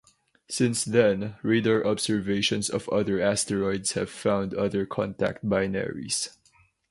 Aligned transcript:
Since 0.49 0.83
then 0.85 1.35
radar 1.43 1.85
observations 1.85 2.71
of 2.71 2.89
other 2.89 3.21
asteroids 3.21 3.91
have 3.91 4.09
found 4.09 4.55
other 4.55 4.83
contact 4.83 5.45
binaries. 5.45 6.29